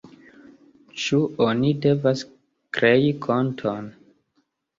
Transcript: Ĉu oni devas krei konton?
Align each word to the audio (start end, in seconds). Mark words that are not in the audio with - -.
Ĉu 1.01 1.19
oni 1.47 1.73
devas 1.83 2.25
krei 2.79 3.13
konton? 3.27 3.93